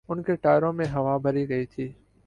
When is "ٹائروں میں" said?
0.35-0.87